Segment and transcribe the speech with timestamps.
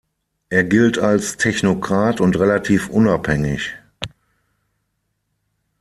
[0.49, 3.75] Er gilt als Technokrat und relativ unabhängig.